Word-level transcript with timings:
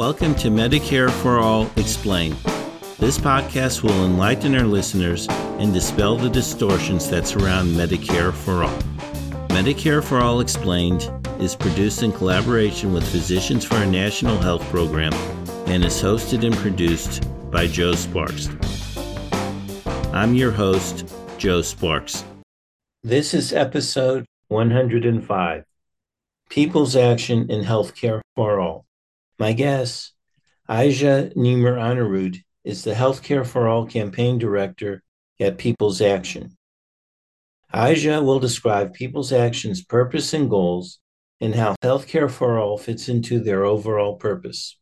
Welcome 0.00 0.34
to 0.36 0.48
Medicare 0.48 1.10
for 1.10 1.40
All 1.40 1.70
Explained. 1.76 2.36
This 2.98 3.18
podcast 3.18 3.82
will 3.82 4.06
enlighten 4.06 4.54
our 4.54 4.64
listeners 4.64 5.28
and 5.28 5.74
dispel 5.74 6.16
the 6.16 6.30
distortions 6.30 7.10
that 7.10 7.26
surround 7.26 7.76
Medicare 7.76 8.32
for 8.32 8.64
All. 8.64 8.78
Medicare 9.48 10.02
for 10.02 10.20
All 10.20 10.40
Explained 10.40 11.10
is 11.38 11.54
produced 11.54 12.02
in 12.02 12.12
collaboration 12.12 12.94
with 12.94 13.06
Physicians 13.12 13.62
for 13.62 13.74
a 13.74 13.84
National 13.84 14.38
Health 14.38 14.62
Program 14.70 15.12
and 15.66 15.84
is 15.84 16.00
hosted 16.00 16.46
and 16.46 16.56
produced 16.56 17.28
by 17.50 17.66
Joe 17.66 17.92
Sparks. 17.92 18.48
I'm 20.14 20.34
your 20.34 20.50
host, 20.50 21.14
Joe 21.36 21.60
Sparks. 21.60 22.24
This 23.02 23.34
is 23.34 23.52
episode 23.52 24.24
105 24.48 25.64
People's 26.48 26.96
Action 26.96 27.50
in 27.50 27.64
Healthcare 27.64 28.22
for 28.34 28.60
All. 28.60 28.86
My 29.40 29.54
guest, 29.54 30.12
Aija 30.68 31.34
Nemer-Aanerud, 31.34 32.42
is 32.62 32.84
the 32.84 32.92
Healthcare 32.92 33.46
for 33.46 33.68
All 33.68 33.86
campaign 33.86 34.36
director 34.36 35.02
at 35.40 35.56
People's 35.56 36.02
Action. 36.02 36.58
Aija 37.72 38.22
will 38.22 38.38
describe 38.38 38.92
People's 38.92 39.32
Action's 39.32 39.82
purpose 39.82 40.34
and 40.34 40.50
goals 40.50 40.98
and 41.40 41.54
how 41.54 41.74
Healthcare 41.82 42.30
for 42.30 42.58
All 42.58 42.76
fits 42.76 43.08
into 43.08 43.40
their 43.40 43.64
overall 43.64 44.16
purpose. 44.16 44.76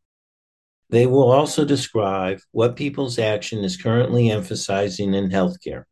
They 0.90 1.06
will 1.06 1.30
also 1.30 1.64
describe 1.64 2.40
what 2.50 2.74
People's 2.74 3.20
Action 3.20 3.62
is 3.62 3.76
currently 3.76 4.28
emphasizing 4.28 5.14
in 5.14 5.30
healthcare. 5.30 5.84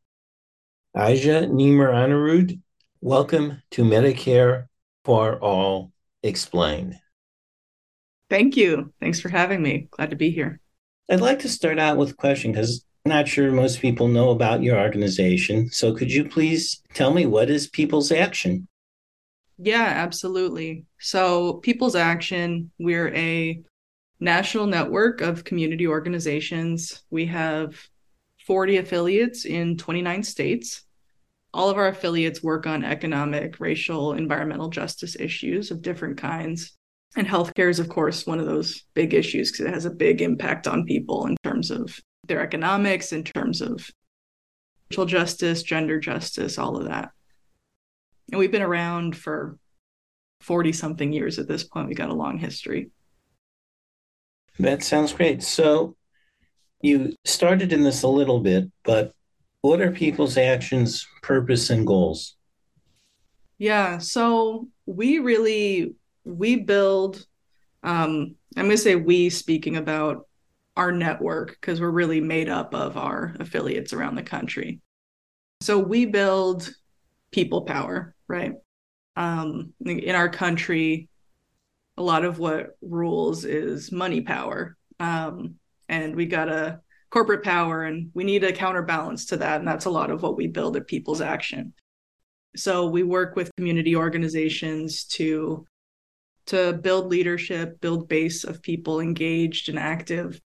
Aija 0.97 1.49
Nemer-Aanerud, 1.49 2.61
welcome 3.01 3.63
to 3.71 3.85
Medicare 3.85 4.67
for 5.05 5.39
All 5.39 5.93
Explained. 6.25 6.97
Thank 8.29 8.57
you. 8.57 8.93
Thanks 9.01 9.21
for 9.21 9.29
having 9.29 9.63
me. 9.63 9.89
Glad 9.91 10.11
to 10.11 10.17
be 10.17 10.31
here. 10.31 10.61
I'd 11.11 11.21
like 11.21 11.39
to 11.41 11.49
start 11.49 11.79
out 11.79 11.97
with 11.97 12.11
a 12.11 12.15
question 12.15 12.53
because 12.53 12.85
I'm 13.05 13.11
not 13.11 13.29
sure 13.29 13.53
most 13.53 13.81
people 13.81 14.09
know 14.09 14.31
about 14.31 14.63
your 14.63 14.79
organization. 14.79 15.71
So 15.71 15.95
could 15.95 16.13
you 16.13 16.29
please 16.29 16.83
tell 16.93 17.13
me 17.13 17.27
what 17.27 17.51
is 17.51 17.69
People's 17.69 18.11
Action? 18.11 18.67
Yeah, 19.59 19.85
absolutely. 19.85 20.85
So, 20.99 21.55
People's 21.55 21.95
Action, 21.95 22.71
we're 22.79 23.15
a 23.15 23.63
national 24.21 24.67
network 24.67 25.21
of 25.21 25.45
community 25.45 25.87
organizations. 25.87 27.03
We 27.11 27.27
have 27.27 27.77
40 28.47 28.79
affiliates 28.79 29.45
in 29.45 29.77
29 29.77 30.23
states. 30.25 30.85
All 31.55 31.71
of 31.71 31.79
our 31.79 31.89
affiliates 31.89 32.43
work 32.43 32.67
on 32.67 32.85
economic, 32.85 33.61
racial, 33.61 34.13
environmental 34.13 34.69
justice 34.69 35.17
issues 35.19 35.71
of 35.71 35.81
different 35.81 36.19
kinds. 36.19 36.77
And 37.17 37.27
healthcare 37.27 37.71
is, 37.71 37.79
of 37.79 37.89
course, 37.89 38.27
one 38.27 38.39
of 38.39 38.47
those 38.47 38.85
big 38.95 39.15
issues 39.15 39.51
because 39.51 39.67
it 39.67 39.75
has 39.75 39.87
a 39.87 39.91
big 39.91 40.21
impact 40.21 40.67
on 40.69 40.85
people 40.85 41.27
in 41.27 41.37
terms 41.43 41.71
of 41.71 41.99
their 42.27 42.43
economics, 42.43 43.13
in 43.13 43.25
terms 43.25 43.63
of 43.63 43.89
social 44.91 45.07
justice, 45.07 45.63
gender 45.63 45.99
justice, 45.99 46.59
all 46.59 46.77
of 46.77 46.89
that. 46.89 47.11
And 48.31 48.39
we've 48.39 48.53
been 48.53 48.63
around 48.63 49.17
for 49.17 49.57
40 50.41 50.73
something 50.73 51.13
years 51.13 51.39
at 51.39 51.49
this 51.49 51.65
point. 51.65 51.89
We 51.89 51.95
got 51.95 52.11
a 52.11 52.15
long 52.15 52.39
history. 52.39 52.91
That 54.59 54.83
sounds 54.83 55.13
great. 55.13 55.43
So 55.43 55.97
you 56.83 57.15
started 57.25 57.73
in 57.73 57.83
this 57.83 58.03
a 58.03 58.09
little 58.09 58.41
bit, 58.41 58.71
but 58.85 59.13
what 59.63 59.81
are 59.81 59.91
people's 59.91 60.37
actions, 60.37 61.07
purpose, 61.23 61.71
and 61.71 61.87
goals? 61.87 62.37
Yeah, 63.59 63.99
so 63.99 64.69
we 64.85 65.19
really 65.19 65.95
we 66.27 66.57
build 66.57 67.25
um 67.83 68.35
i'm 68.57 68.65
going 68.65 68.71
to 68.71 68.77
say 68.77 68.97
we 68.97 69.31
speaking 69.31 69.77
about 69.77 70.27
our 70.77 70.93
network 70.93 71.53
because 71.53 71.81
we're 71.81 71.91
really 71.91 72.21
made 72.21 72.49
up 72.49 72.75
of 72.75 72.97
our 72.97 73.35
affiliates 73.41 73.95
around 73.95 74.15
the 74.15 74.23
country. 74.23 74.81
So 75.63 75.79
we 75.79 76.05
build 76.05 76.71
people 77.33 77.63
power 77.63 78.15
right? 78.29 78.55
Um 79.17 79.73
in 79.85 80.15
our 80.15 80.29
country 80.29 81.09
a 81.97 82.03
lot 82.03 82.25
of 82.25 82.39
what 82.39 82.77
rules 82.83 83.45
is 83.45 83.91
money 83.91 84.21
power. 84.21 84.77
Um 85.01 85.55
and 85.89 86.15
we 86.15 86.27
got 86.27 86.49
a 86.49 86.81
corporate 87.11 87.45
power 87.45 87.85
and 87.85 88.11
we 88.13 88.25
need 88.25 88.45
a 88.45 88.53
counterbalance 88.53 89.27
to 89.27 89.37
that 89.39 89.61
and 89.61 89.69
that's 89.69 89.87
a 89.87 89.91
lot 89.91 90.11
of 90.11 90.23
what 90.23 90.37
we 90.37 90.49
build 90.49 90.77
at 90.77 90.89
people's 90.89 91.21
action. 91.21 91.73
So 92.57 92.87
we 92.87 93.03
work 93.03 93.37
with 93.37 93.55
community 93.57 93.97
organizations 93.97 95.05
to 95.05 95.67
to 96.47 96.73
build 96.75 97.09
leadership, 97.09 97.81
build 97.81 98.09
base 98.09 98.45
of 98.45 98.63
people 98.63 99.01
engaged 99.01 99.69
and 99.69 99.79
active, 99.79 100.41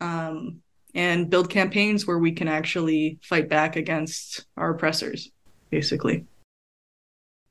um, 0.00 0.60
and 0.94 1.30
build 1.30 1.50
campaigns 1.50 2.06
where 2.06 2.18
we 2.18 2.32
can 2.32 2.48
actually 2.48 3.18
fight 3.22 3.48
back 3.48 3.76
against 3.76 4.46
our 4.56 4.70
oppressors, 4.70 5.30
basically. 5.70 6.26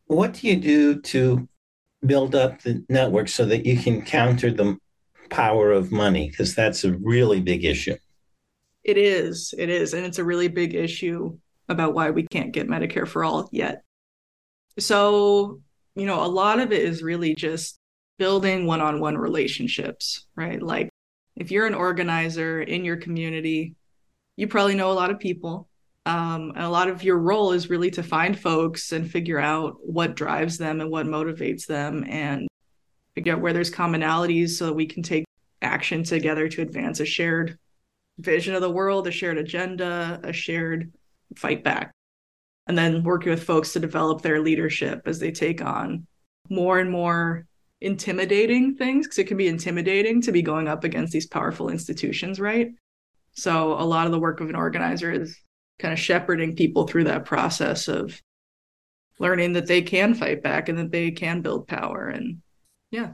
What 0.08 0.34
do 0.34 0.48
you 0.48 0.56
do 0.56 1.02
to 1.02 1.48
build 2.06 2.36
up 2.36 2.62
the 2.62 2.84
network 2.90 3.30
so 3.30 3.46
that 3.46 3.66
you 3.66 3.78
can 3.78 4.02
counter 4.02 4.52
the 4.52 4.78
power 5.30 5.72
of 5.72 5.92
money? 5.92 6.30
Because 6.30 6.54
that's 6.54 6.84
a 6.84 6.94
really 6.94 7.40
big 7.40 7.66
issue. 7.66 7.96
It 8.84 8.98
is. 8.98 9.54
It 9.58 9.70
is. 9.70 9.94
And 9.94 10.06
it's 10.06 10.20
a 10.20 10.24
really 10.24 10.48
big 10.48 10.76
issue 10.76 11.38
about 11.70 11.96
why 11.96 12.12
we 12.12 12.24
can't 12.28 12.52
get 12.52 12.68
Medicare 12.68 13.08
for 13.08 13.24
all 13.24 13.50
yet. 13.52 13.82
So, 14.78 15.62
you 15.96 16.06
know, 16.06 16.24
a 16.24 16.28
lot 16.28 16.60
of 16.60 16.72
it 16.72 16.84
is 16.84 17.02
really 17.02 17.34
just 17.34 17.80
building 18.18 18.66
one 18.66 18.82
on 18.82 19.00
one 19.00 19.18
relationships, 19.18 20.28
right? 20.36 20.62
Like 20.62 20.90
if 21.36 21.52
you're 21.52 21.68
an 21.68 21.74
organizer 21.74 22.62
in 22.62 22.86
your 22.86 22.98
community, 22.98 23.76
you 24.38 24.48
probably 24.48 24.76
know 24.76 24.92
a 24.92 24.94
lot 24.94 25.12
of 25.12 25.20
people. 25.20 25.68
Um, 26.06 26.52
and 26.56 26.64
a 26.64 26.70
lot 26.70 26.88
of 26.88 27.04
your 27.04 27.18
role 27.18 27.52
is 27.52 27.70
really 27.70 27.90
to 27.92 28.04
find 28.04 28.40
folks 28.40 28.92
and 28.92 29.10
figure 29.10 29.40
out 29.40 29.78
what 29.82 30.16
drives 30.16 30.58
them 30.58 30.80
and 30.80 30.92
what 30.92 31.08
motivates 31.08 31.66
them 31.66 32.06
and 32.08 32.48
figure 33.16 33.34
out 33.34 33.42
where 33.42 33.54
there's 33.54 33.72
commonalities 33.72 34.52
so 34.52 34.68
that 34.68 34.74
we 34.74 34.86
can 34.86 35.02
take 35.02 35.26
action 35.62 36.04
together 36.04 36.48
to 36.48 36.62
advance 36.62 37.00
a 37.00 37.06
shared 37.06 37.58
vision 38.20 38.54
of 38.54 38.62
the 38.62 38.70
world, 38.70 39.08
a 39.08 39.12
shared 39.12 39.38
agenda, 39.38 40.20
a 40.24 40.32
shared 40.32 40.94
fight 41.36 41.64
back. 41.64 41.92
And 42.68 42.78
then 42.78 43.04
working 43.04 43.32
with 43.32 43.44
folks 43.44 43.74
to 43.74 43.80
develop 43.80 44.22
their 44.22 44.42
leadership 44.42 45.02
as 45.06 45.20
they 45.20 45.32
take 45.32 45.62
on 45.62 46.06
more 46.50 46.80
and 46.80 46.92
more 46.92 47.46
intimidating 47.86 48.76
things 48.76 49.06
because 49.06 49.20
it 49.20 49.28
can 49.28 49.38
be 49.38 49.48
intimidating 49.48 50.20
to 50.24 50.32
be 50.32 50.42
going 50.42 50.68
up 50.68 50.84
against 50.84 51.14
these 51.14 51.28
powerful 51.28 51.70
institutions, 51.70 52.40
right? 52.40 52.72
So 53.34 53.74
a 53.74 53.86
lot 53.86 54.08
of 54.08 54.12
the 54.12 54.20
work 54.20 54.42
of 54.42 54.50
an 54.50 54.56
organizer 54.56 55.12
is 55.12 55.38
kind 55.78 55.94
of 55.94 56.00
shepherding 56.00 56.56
people 56.56 56.88
through 56.88 57.04
that 57.04 57.26
process 57.26 57.88
of 57.88 58.20
learning 59.20 59.54
that 59.54 59.68
they 59.68 59.82
can 59.82 60.16
fight 60.16 60.42
back 60.42 60.68
and 60.68 60.78
that 60.80 60.92
they 60.92 61.12
can 61.12 61.42
build 61.42 61.68
power 61.68 62.08
and 62.08 62.42
yeah. 62.92 63.14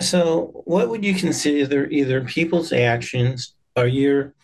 So 0.00 0.62
what 0.64 0.88
would 0.88 1.04
you 1.04 1.14
consider 1.14 1.86
either 1.86 2.24
people's 2.24 2.72
actions 2.72 3.54
or 3.76 3.86
your 3.86 4.34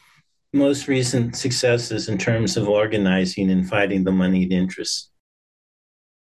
most 0.53 0.87
recent 0.87 1.37
successes 1.37 2.09
in 2.09 2.19
terms 2.19 2.57
of 2.57 2.69
organizing 2.69 3.51
and 3.51 3.69
fighting 3.69 4.05
the 4.05 4.13
moneyed 4.13 4.53
interests? 4.53 5.11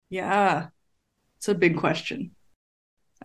Yeah. 0.09 0.67
It's 1.43 1.49
a 1.49 1.55
big 1.55 1.75
question. 1.75 2.31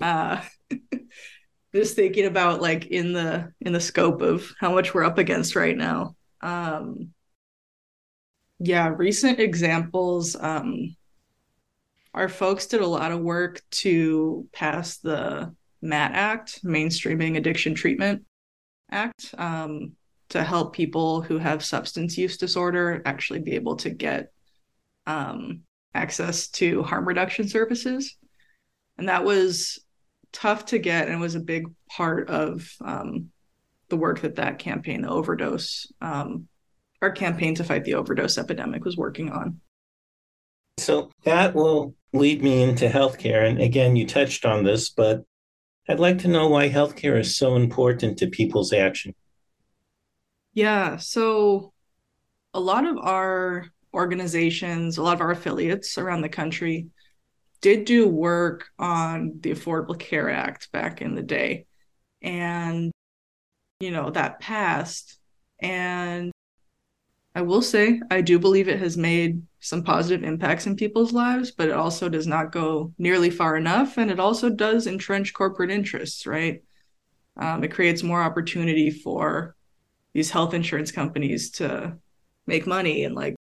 Uh, 0.00 0.42
just 1.72 1.94
thinking 1.94 2.26
about 2.26 2.60
like 2.60 2.86
in 2.86 3.12
the 3.12 3.52
in 3.60 3.72
the 3.72 3.80
scope 3.80 4.22
of 4.22 4.52
how 4.58 4.72
much 4.72 4.92
we're 4.92 5.04
up 5.04 5.18
against 5.18 5.54
right 5.54 5.76
now. 5.76 6.16
Um, 6.40 7.10
yeah, 8.58 8.88
recent 8.88 9.38
examples. 9.38 10.34
Um, 10.34 10.96
our 12.12 12.28
folks 12.28 12.66
did 12.66 12.80
a 12.80 12.86
lot 12.88 13.12
of 13.12 13.20
work 13.20 13.62
to 13.82 14.48
pass 14.52 14.96
the 14.96 15.54
MAT 15.80 16.10
Act, 16.12 16.64
Mainstreaming 16.64 17.36
Addiction 17.36 17.76
Treatment 17.76 18.24
Act, 18.90 19.32
um, 19.38 19.92
to 20.30 20.42
help 20.42 20.74
people 20.74 21.22
who 21.22 21.38
have 21.38 21.64
substance 21.64 22.18
use 22.18 22.36
disorder 22.36 23.00
actually 23.04 23.42
be 23.42 23.52
able 23.52 23.76
to 23.76 23.90
get 23.90 24.32
um, 25.06 25.62
access 25.94 26.48
to 26.48 26.82
harm 26.82 27.06
reduction 27.06 27.48
services. 27.48 28.16
And 28.98 29.08
that 29.08 29.24
was 29.24 29.78
tough 30.32 30.66
to 30.66 30.78
get 30.78 31.08
and 31.08 31.20
was 31.20 31.34
a 31.34 31.40
big 31.40 31.66
part 31.88 32.28
of 32.28 32.68
um, 32.80 33.30
the 33.88 33.96
work 33.96 34.20
that 34.20 34.36
that 34.36 34.58
campaign, 34.58 35.02
the 35.02 35.08
overdose, 35.08 35.90
um, 36.00 36.48
our 37.00 37.10
campaign 37.10 37.54
to 37.54 37.64
fight 37.64 37.84
the 37.84 37.94
overdose 37.94 38.38
epidemic 38.38 38.84
was 38.84 38.96
working 38.96 39.30
on. 39.30 39.60
So 40.78 41.10
that 41.24 41.54
will 41.54 41.94
lead 42.12 42.42
me 42.42 42.62
into 42.62 42.88
healthcare. 42.88 43.48
And 43.48 43.60
again, 43.60 43.96
you 43.96 44.06
touched 44.06 44.44
on 44.44 44.64
this, 44.64 44.90
but 44.90 45.24
I'd 45.88 46.00
like 46.00 46.18
to 46.20 46.28
know 46.28 46.48
why 46.48 46.68
healthcare 46.68 47.18
is 47.18 47.36
so 47.36 47.56
important 47.56 48.18
to 48.18 48.26
people's 48.26 48.72
action. 48.72 49.14
Yeah. 50.52 50.96
So 50.96 51.72
a 52.52 52.60
lot 52.60 52.84
of 52.84 52.98
our 52.98 53.66
organizations, 53.94 54.98
a 54.98 55.02
lot 55.02 55.14
of 55.14 55.20
our 55.20 55.30
affiliates 55.30 55.98
around 55.98 56.22
the 56.22 56.28
country 56.28 56.88
did 57.60 57.84
do 57.84 58.08
work 58.08 58.68
on 58.78 59.38
the 59.40 59.50
Affordable 59.50 59.98
Care 59.98 60.30
Act 60.30 60.70
back 60.72 61.02
in 61.02 61.14
the 61.14 61.22
day. 61.22 61.66
And, 62.22 62.92
you 63.80 63.90
know, 63.90 64.10
that 64.10 64.40
passed. 64.40 65.18
And 65.60 66.30
I 67.34 67.42
will 67.42 67.62
say, 67.62 68.00
I 68.10 68.20
do 68.20 68.38
believe 68.38 68.68
it 68.68 68.78
has 68.78 68.96
made 68.96 69.42
some 69.60 69.82
positive 69.82 70.24
impacts 70.24 70.66
in 70.66 70.76
people's 70.76 71.12
lives, 71.12 71.50
but 71.50 71.68
it 71.68 71.74
also 71.74 72.08
does 72.08 72.26
not 72.26 72.52
go 72.52 72.92
nearly 72.98 73.30
far 73.30 73.56
enough. 73.56 73.96
And 73.98 74.10
it 74.10 74.20
also 74.20 74.50
does 74.50 74.86
entrench 74.86 75.34
corporate 75.34 75.70
interests, 75.70 76.26
right? 76.26 76.62
Um, 77.36 77.62
it 77.62 77.72
creates 77.72 78.02
more 78.02 78.22
opportunity 78.22 78.90
for 78.90 79.54
these 80.12 80.30
health 80.30 80.54
insurance 80.54 80.90
companies 80.90 81.50
to 81.52 81.96
make 82.46 82.66
money 82.66 83.04
and 83.04 83.14
like 83.14 83.36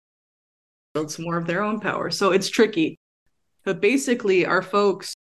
build 0.94 1.11
some 1.11 1.25
more 1.25 1.37
of 1.37 1.46
their 1.46 1.62
own 1.62 1.81
power. 1.81 2.11
So 2.11 2.31
it's 2.31 2.49
tricky. 2.49 2.99
But 3.64 3.81
basically, 3.81 4.46
our 4.46 4.62
folks, 4.62 5.14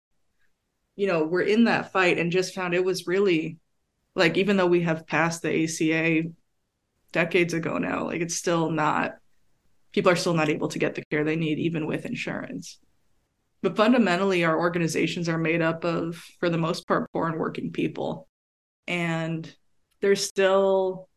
you 0.95 1.07
know, 1.07 1.23
were 1.23 1.41
in 1.41 1.65
that 1.65 1.91
fight 1.91 2.17
and 2.17 2.31
just 2.31 2.53
found 2.53 2.73
it 2.73 2.85
was 2.85 3.07
really 3.07 3.57
like, 4.15 4.37
even 4.37 4.57
though 4.57 4.67
we 4.67 4.81
have 4.81 5.07
passed 5.07 5.41
the 5.41 5.63
ACA 5.63 6.29
decades 7.11 7.53
ago 7.53 7.77
now, 7.77 8.05
like 8.05 8.21
it's 8.21 8.35
still 8.35 8.69
not, 8.69 9.15
people 9.91 10.11
are 10.11 10.15
still 10.15 10.35
not 10.35 10.49
able 10.49 10.67
to 10.69 10.79
get 10.79 10.95
the 10.95 11.03
care 11.09 11.23
they 11.23 11.35
need, 11.35 11.57
even 11.59 11.87
with 11.87 12.05
insurance. 12.05 12.79
But 13.63 13.77
fundamentally, 13.77 14.43
our 14.43 14.59
organizations 14.59 15.29
are 15.29 15.37
made 15.37 15.61
up 15.61 15.85
of, 15.85 16.15
for 16.39 16.49
the 16.49 16.57
most 16.57 16.87
part, 16.87 17.09
poor 17.11 17.27
and 17.27 17.39
working 17.39 17.71
people. 17.71 18.27
And 18.87 19.49
there's 20.01 20.23
still 20.23 21.07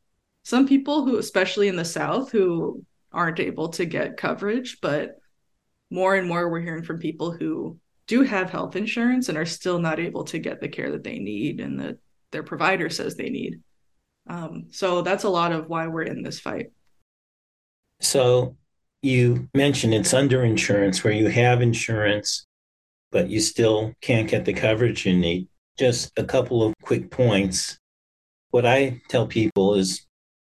some 0.44 0.68
people 0.68 1.04
who, 1.04 1.18
especially 1.18 1.66
in 1.66 1.74
the 1.74 1.84
South, 1.84 2.30
who 2.30 2.84
aren't 3.12 3.40
able 3.40 3.68
to 3.70 3.84
get 3.84 4.16
coverage, 4.16 4.78
but 4.80 5.18
more 5.90 6.14
and 6.14 6.28
more 6.28 6.48
we're 6.48 6.60
hearing 6.60 6.82
from 6.82 6.98
people 6.98 7.32
who 7.32 7.78
do 8.06 8.22
have 8.22 8.50
health 8.50 8.76
insurance 8.76 9.28
and 9.28 9.38
are 9.38 9.46
still 9.46 9.78
not 9.78 9.98
able 9.98 10.24
to 10.24 10.38
get 10.38 10.60
the 10.60 10.68
care 10.68 10.92
that 10.92 11.04
they 11.04 11.18
need 11.18 11.60
and 11.60 11.80
that 11.80 11.98
their 12.32 12.42
provider 12.42 12.88
says 12.88 13.16
they 13.16 13.30
need. 13.30 13.60
Um, 14.28 14.66
so 14.70 15.02
that's 15.02 15.24
a 15.24 15.28
lot 15.28 15.52
of 15.52 15.68
why 15.68 15.86
we're 15.86 16.02
in 16.02 16.22
this 16.22 16.40
fight. 16.40 16.66
So 18.00 18.56
you 19.02 19.48
mentioned 19.54 19.94
it's 19.94 20.14
under 20.14 20.44
insurance 20.44 21.02
where 21.02 21.12
you 21.12 21.28
have 21.28 21.62
insurance, 21.62 22.46
but 23.10 23.28
you 23.28 23.40
still 23.40 23.94
can't 24.00 24.28
get 24.28 24.44
the 24.44 24.52
coverage 24.52 25.06
you 25.06 25.16
need. 25.16 25.48
Just 25.78 26.12
a 26.18 26.24
couple 26.24 26.62
of 26.62 26.74
quick 26.82 27.10
points. 27.10 27.78
What 28.50 28.66
I 28.66 29.00
tell 29.08 29.26
people 29.26 29.74
is 29.74 30.06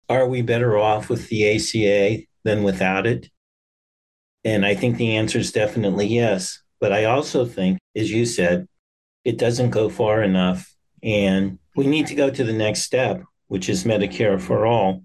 are 0.09 0.27
we 0.27 0.43
better 0.43 0.77
off 0.77 1.09
with 1.09 1.29
the 1.29 1.55
ACA 1.55 2.25
than 2.45 2.59
mm-hmm. 2.59 2.67
without 2.67 3.07
it? 3.07 3.29
And 4.45 4.65
I 4.65 4.75
think 4.75 4.97
the 4.97 5.17
answer 5.17 5.39
is 5.39 5.53
definitely 5.53 6.07
yes. 6.07 6.63
But 6.81 6.93
I 6.93 7.05
also 7.05 7.45
think, 7.45 7.79
as 7.95 8.11
you 8.11 8.25
said, 8.25 8.67
it 9.25 9.39
doesn't 9.39 9.71
go 9.71 9.89
far 9.89 10.23
enough. 10.23 10.75
And 11.03 11.59
we 11.77 11.87
need 11.87 12.07
to 12.09 12.15
go 12.15 12.31
to 12.31 12.45
the 12.45 12.53
next 12.53 12.83
step, 12.83 13.23
which 13.49 13.69
is 13.69 13.85
Medicare 13.85 14.41
for 14.41 14.67
all. 14.67 15.03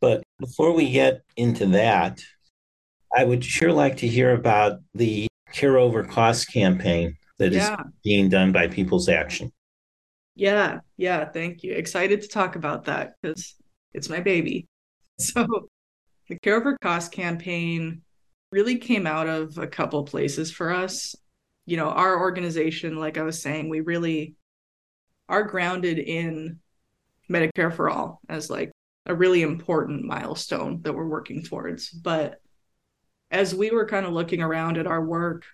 But 0.00 0.22
before 0.38 0.72
we 0.72 0.90
get 0.90 1.22
into 1.36 1.66
that, 1.66 2.22
I 3.14 3.24
would 3.24 3.44
sure 3.44 3.72
like 3.72 3.98
to 3.98 4.08
hear 4.08 4.32
about 4.32 4.80
the 4.94 5.26
Care 5.52 5.78
Over 5.78 6.04
Cost 6.04 6.52
campaign 6.52 7.16
that 7.38 7.52
yeah. 7.52 7.74
is 7.74 7.80
being 8.04 8.28
done 8.28 8.52
by 8.52 8.68
People's 8.68 9.08
Action. 9.08 9.52
Yeah, 10.34 10.80
yeah, 10.96 11.26
thank 11.26 11.62
you. 11.62 11.72
Excited 11.72 12.22
to 12.22 12.28
talk 12.28 12.56
about 12.56 12.84
that 12.84 13.14
because 13.20 13.56
it's 13.92 14.08
my 14.08 14.20
baby. 14.20 14.66
So, 15.20 15.68
the 16.30 16.38
Care 16.38 16.56
Over 16.56 16.78
Cost 16.78 17.10
campaign 17.10 18.02
really 18.52 18.78
came 18.78 19.04
out 19.04 19.28
of 19.28 19.58
a 19.58 19.66
couple 19.66 20.04
places 20.04 20.50
for 20.50 20.70
us. 20.70 21.16
You 21.66 21.76
know, 21.76 21.88
our 21.88 22.20
organization, 22.20 22.96
like 22.96 23.18
I 23.18 23.22
was 23.22 23.42
saying, 23.42 23.68
we 23.68 23.80
really 23.80 24.36
are 25.28 25.42
grounded 25.42 25.98
in 25.98 26.60
Medicare 27.28 27.74
for 27.74 27.90
all 27.90 28.20
as 28.28 28.48
like 28.48 28.70
a 29.06 29.14
really 29.14 29.42
important 29.42 30.04
milestone 30.04 30.82
that 30.82 30.92
we're 30.92 31.08
working 31.08 31.42
towards. 31.42 31.90
But 31.90 32.40
as 33.32 33.52
we 33.52 33.72
were 33.72 33.86
kind 33.86 34.06
of 34.06 34.12
looking 34.12 34.40
around 34.40 34.78
at 34.78 34.86
our 34.86 35.04
work, 35.04 35.44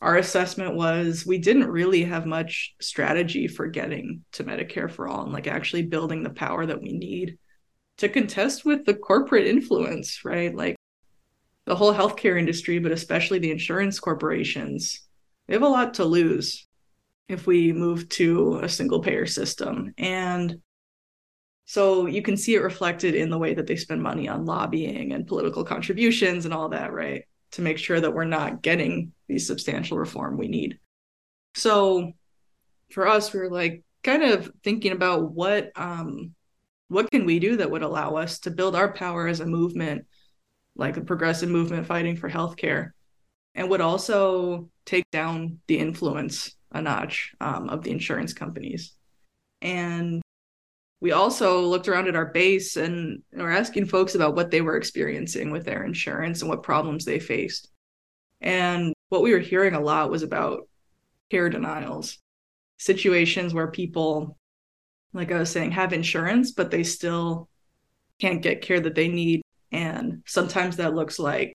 our 0.00 0.16
assessment 0.16 0.74
was 0.74 1.26
we 1.26 1.38
didn't 1.38 1.68
really 1.68 2.04
have 2.04 2.24
much 2.24 2.74
strategy 2.80 3.48
for 3.48 3.66
getting 3.66 4.24
to 4.32 4.44
Medicare 4.44 4.90
for 4.90 5.08
all 5.08 5.24
and 5.24 5.32
like 5.32 5.46
actually 5.46 5.82
building 5.82 6.22
the 6.22 6.30
power 6.30 6.64
that 6.64 6.80
we 6.80 6.92
need 6.92 7.38
to 7.98 8.08
contest 8.08 8.64
with 8.64 8.84
the 8.84 8.94
corporate 8.94 9.46
influence, 9.46 10.24
right? 10.24 10.54
Like 10.54 10.76
the 11.66 11.74
whole 11.74 11.94
healthcare 11.94 12.38
industry, 12.38 12.78
but 12.78 12.92
especially 12.92 13.38
the 13.38 13.50
insurance 13.50 14.00
corporations, 14.00 15.00
they 15.46 15.54
have 15.54 15.62
a 15.62 15.68
lot 15.68 15.94
to 15.94 16.04
lose 16.04 16.66
if 17.28 17.46
we 17.46 17.72
move 17.72 18.08
to 18.10 18.58
a 18.62 18.68
single 18.68 19.00
payer 19.00 19.26
system. 19.26 19.92
And 19.96 20.56
so 21.66 22.06
you 22.06 22.20
can 22.20 22.36
see 22.36 22.54
it 22.54 22.62
reflected 22.62 23.14
in 23.14 23.30
the 23.30 23.38
way 23.38 23.54
that 23.54 23.66
they 23.66 23.76
spend 23.76 24.02
money 24.02 24.28
on 24.28 24.44
lobbying 24.44 25.12
and 25.12 25.26
political 25.26 25.64
contributions 25.64 26.44
and 26.44 26.52
all 26.52 26.68
that, 26.70 26.92
right? 26.92 27.24
To 27.52 27.62
make 27.62 27.78
sure 27.78 28.00
that 28.00 28.12
we're 28.12 28.24
not 28.24 28.60
getting 28.60 29.12
the 29.28 29.38
substantial 29.38 29.96
reform 29.96 30.36
we 30.36 30.48
need. 30.48 30.78
So 31.54 32.12
for 32.90 33.06
us, 33.06 33.32
we 33.32 33.40
were 33.40 33.50
like 33.50 33.82
kind 34.02 34.22
of 34.22 34.50
thinking 34.62 34.92
about 34.92 35.32
what 35.32 35.70
um 35.76 36.34
what 36.94 37.10
can 37.10 37.26
we 37.26 37.38
do 37.38 37.56
that 37.56 37.70
would 37.70 37.82
allow 37.82 38.16
us 38.16 38.38
to 38.40 38.50
build 38.50 38.74
our 38.74 38.92
power 38.92 39.26
as 39.26 39.40
a 39.40 39.46
movement 39.46 40.06
like 40.76 40.94
the 40.94 41.00
progressive 41.00 41.48
movement 41.48 41.86
fighting 41.86 42.16
for 42.16 42.28
healthcare, 42.28 42.90
and 43.54 43.70
would 43.70 43.80
also 43.80 44.68
take 44.84 45.04
down 45.10 45.60
the 45.66 45.78
influence 45.78 46.56
a 46.72 46.82
notch 46.82 47.32
um, 47.40 47.68
of 47.68 47.82
the 47.82 47.90
insurance 47.90 48.32
companies. 48.32 48.92
And 49.62 50.20
we 51.00 51.12
also 51.12 51.60
looked 51.60 51.88
around 51.88 52.08
at 52.08 52.16
our 52.16 52.26
base 52.26 52.76
and 52.76 53.22
were 53.32 53.50
asking 53.50 53.86
folks 53.86 54.14
about 54.14 54.34
what 54.34 54.50
they 54.50 54.60
were 54.60 54.76
experiencing 54.76 55.50
with 55.50 55.64
their 55.64 55.84
insurance 55.84 56.40
and 56.40 56.48
what 56.48 56.62
problems 56.62 57.04
they 57.04 57.20
faced. 57.20 57.70
And 58.40 58.92
what 59.10 59.22
we 59.22 59.32
were 59.32 59.38
hearing 59.38 59.74
a 59.74 59.80
lot 59.80 60.10
was 60.10 60.22
about 60.22 60.68
care 61.30 61.48
denials, 61.48 62.18
situations 62.78 63.54
where 63.54 63.70
people, 63.70 64.36
like 65.14 65.32
I 65.32 65.38
was 65.38 65.50
saying, 65.50 65.70
have 65.70 65.92
insurance, 65.92 66.52
but 66.52 66.70
they 66.70 66.82
still 66.82 67.48
can't 68.20 68.42
get 68.42 68.62
care 68.62 68.80
that 68.80 68.94
they 68.94 69.08
need 69.08 69.42
and 69.74 70.22
sometimes 70.24 70.76
that 70.76 70.94
looks 70.94 71.18
like 71.18 71.52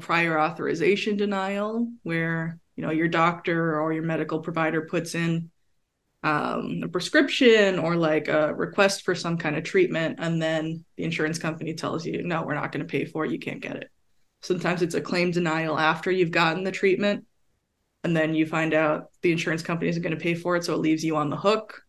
prior 0.00 0.38
authorization 0.38 1.16
denial, 1.16 1.88
where 2.02 2.58
you 2.76 2.84
know 2.84 2.90
your 2.90 3.08
doctor 3.08 3.80
or 3.80 3.92
your 3.92 4.02
medical 4.02 4.40
provider 4.40 4.82
puts 4.82 5.14
in 5.14 5.50
um, 6.22 6.82
a 6.84 6.88
prescription 6.88 7.78
or 7.78 7.96
like 7.96 8.28
a 8.28 8.54
request 8.54 9.02
for 9.02 9.14
some 9.14 9.38
kind 9.38 9.56
of 9.56 9.64
treatment, 9.64 10.18
and 10.20 10.42
then 10.42 10.84
the 10.96 11.04
insurance 11.04 11.38
company 11.38 11.72
tells 11.72 12.04
you, 12.04 12.22
no, 12.22 12.42
we're 12.42 12.54
not 12.54 12.70
going 12.70 12.86
to 12.86 12.90
pay 12.90 13.06
for 13.06 13.24
it. 13.24 13.32
You 13.32 13.38
can't 13.38 13.62
get 13.62 13.76
it. 13.76 13.90
Sometimes 14.42 14.82
it's 14.82 14.94
a 14.94 15.00
claim 15.00 15.30
denial 15.30 15.78
after 15.78 16.10
you've 16.10 16.32
gotten 16.32 16.64
the 16.64 16.70
treatment, 16.70 17.24
and 18.04 18.14
then 18.14 18.34
you 18.34 18.44
find 18.44 18.74
out 18.74 19.06
the 19.22 19.32
insurance 19.32 19.62
company 19.62 19.88
isn't 19.88 20.02
going 20.02 20.16
to 20.16 20.22
pay 20.22 20.34
for 20.34 20.54
it, 20.56 20.66
so 20.66 20.74
it 20.74 20.80
leaves 20.80 21.02
you 21.02 21.16
on 21.16 21.30
the 21.30 21.36
hook. 21.36 21.82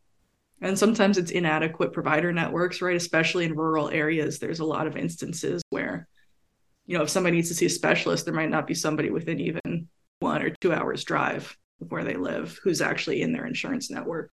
And 0.64 0.80
sometimes 0.80 1.18
it's 1.18 1.32
inadequate 1.32 1.92
provider 1.92 2.32
networks, 2.32 2.82
right? 2.82 2.96
Especially 2.96 3.44
in 3.44 3.54
rural 3.54 3.90
areas, 3.90 4.40
there's 4.40 4.62
a 4.62 4.66
lot 4.66 4.88
of 4.88 4.96
instances 4.96 5.62
where, 5.72 6.08
you 6.86 6.98
know, 6.98 7.04
if 7.04 7.10
somebody 7.10 7.36
needs 7.36 7.50
to 7.50 7.56
see 7.56 7.66
a 7.66 7.70
specialist, 7.70 8.24
there 8.24 8.34
might 8.34 8.50
not 8.50 8.66
be 8.66 8.74
somebody 8.74 9.12
within 9.12 9.42
even 9.42 9.90
one 10.20 10.42
or 10.42 10.52
two 10.62 10.72
hours 10.72 11.04
drive 11.04 11.58
of 11.82 11.92
where 11.92 12.06
they 12.06 12.16
live 12.16 12.58
who's 12.64 12.82
actually 12.82 13.22
in 13.22 13.34
their 13.34 13.46
insurance 13.46 13.92
network. 13.92 14.32